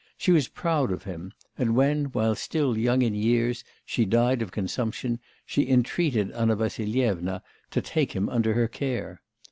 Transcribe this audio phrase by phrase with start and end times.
[0.17, 4.49] She was proud of him, and when, while still young in years, she died of
[4.51, 9.21] consumption, she entreated Anna Vassilyevna to take him under her care.